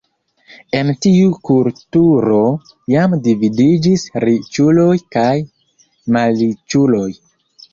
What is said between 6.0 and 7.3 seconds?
malriĉuloj.